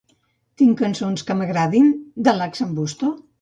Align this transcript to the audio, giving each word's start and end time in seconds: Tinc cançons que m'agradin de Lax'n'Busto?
Tinc 0.61 0.79
cançons 0.85 1.25
que 1.27 1.35
m'agradin 1.41 1.93
de 2.29 2.35
Lax'n'Busto? 2.41 3.13